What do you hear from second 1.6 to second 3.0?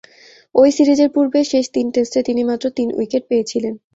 তিন টেস্টে তিনি মাত্র তিন